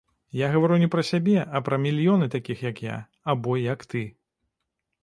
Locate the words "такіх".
2.37-2.65